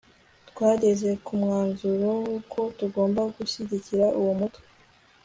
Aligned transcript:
twageze 0.49 1.09
ku 1.25 1.31
mwanzuro 1.41 2.09
w'uko 2.23 2.59
tugomba 2.77 3.21
gushyigikira 3.35 4.05
uwo 4.19 4.31
mutwe 4.39 4.65